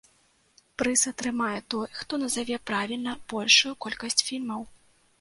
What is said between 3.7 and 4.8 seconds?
колькасць фільмаў.